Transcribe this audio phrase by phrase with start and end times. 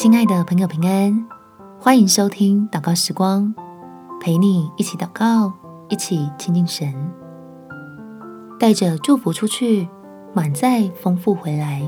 [0.00, 1.26] 亲爱的朋友，平安，
[1.80, 3.52] 欢迎收听祷告时光，
[4.20, 5.52] 陪你一起祷告，
[5.88, 6.94] 一起亲近神，
[8.60, 9.88] 带着祝福出去，
[10.32, 11.82] 满载丰富回来。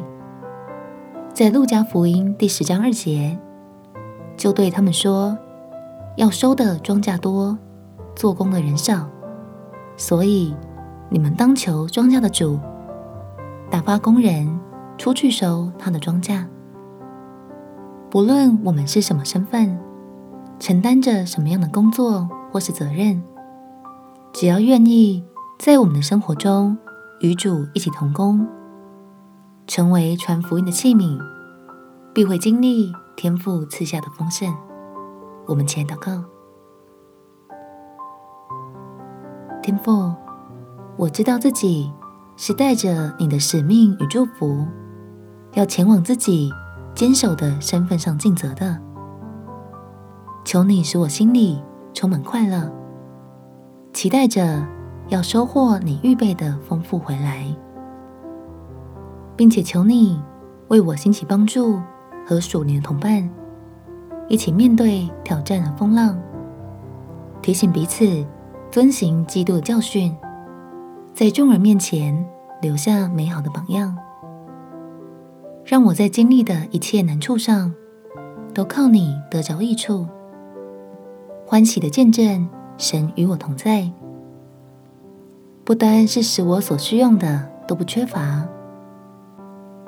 [1.33, 3.39] 在路加福音第十章二节，
[4.37, 5.39] 就对他们说
[6.19, 7.57] ：“要收的庄稼多，
[8.17, 9.09] 做工的人少，
[9.97, 10.53] 所以
[11.11, 12.59] 你们当求庄稼的主，
[13.71, 14.59] 打发工人
[14.99, 16.45] 出去收他的庄稼。”
[18.11, 19.79] 不论我们是什么身份，
[20.59, 23.23] 承担着什么样的工作或是责任，
[24.33, 25.25] 只要愿意
[25.61, 26.77] 在我们的生活中
[27.21, 28.45] 与主一起同工，
[29.69, 31.21] 成为传福音的器皿，
[32.13, 34.53] 必会经历天父赐下的丰盛。
[35.47, 36.25] 我们前祷告：
[39.63, 40.13] 天父，
[40.97, 41.93] 我知道自己
[42.37, 44.67] 是带着你的使命与祝福，
[45.53, 46.51] 要前往自己。
[46.95, 48.79] 坚守的身份上尽责的，
[50.45, 51.63] 求你使我心里
[51.95, 52.71] 充满快乐，
[53.93, 54.67] 期待着
[55.09, 57.47] 要收获你预备的丰富回来，
[59.35, 60.21] 并且求你
[60.69, 61.81] 为我兴起帮助
[62.27, 63.29] 和属灵同伴，
[64.29, 66.19] 一起面对挑战和风浪，
[67.41, 68.25] 提醒彼此
[68.71, 70.15] 遵行基督的教训，
[71.15, 72.27] 在众人面前
[72.61, 73.97] 留下美好的榜样。
[75.71, 77.73] 让我在经历的一切难处上，
[78.53, 80.05] 都靠你得着益处，
[81.47, 83.89] 欢喜的见证神与我同在，
[85.63, 88.45] 不单是使我所需用的都不缺乏，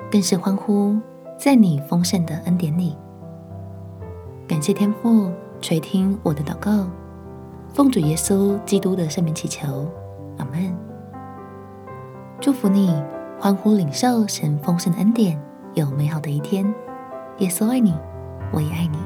[0.09, 0.97] 更是欢呼
[1.37, 2.95] 在你丰盛的恩典里。
[4.47, 6.87] 感谢天父垂听我的祷告，
[7.73, 9.85] 奉主耶稣基督的圣名祈求，
[10.37, 10.73] 阿门。
[12.39, 12.95] 祝福你，
[13.37, 15.37] 欢呼领受神丰盛的恩典。
[15.75, 16.63] 有美好的一天，
[17.39, 17.95] 耶稣爱你，
[18.51, 18.97] 我也爱你。